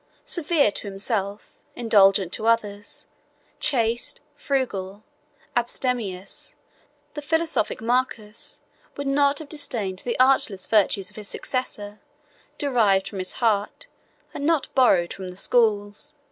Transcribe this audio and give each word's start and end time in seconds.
Severe 0.25 0.71
to 0.71 0.87
himself, 0.87 1.59
indulgent 1.75 2.33
to 2.33 2.47
others, 2.47 3.05
chaste, 3.59 4.19
frugal, 4.33 5.03
abstemious, 5.55 6.55
the 7.13 7.21
philosophic 7.21 7.81
Marcus 7.83 8.61
would 8.97 9.05
not 9.05 9.37
have 9.37 9.47
disdained 9.47 9.99
the 9.99 10.19
artless 10.19 10.65
virtues 10.65 11.11
of 11.11 11.17
his 11.17 11.27
successor, 11.27 11.99
derived 12.57 13.07
from 13.09 13.19
his 13.19 13.33
heart, 13.33 13.85
and 14.33 14.43
not 14.43 14.73
borrowed 14.73 15.13
from 15.13 15.27
the 15.27 15.37
schools. 15.37 16.13